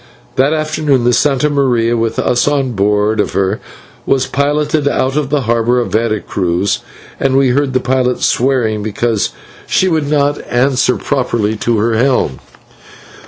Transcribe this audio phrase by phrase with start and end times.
[0.35, 3.59] That afternoon the /Santa Maria/, with us on board of her,
[4.03, 6.79] was piloted out of the harbour of Vera Cruz,
[7.19, 9.29] and we heard the pilot swearing because
[9.67, 12.39] she would not answer properly to her helm.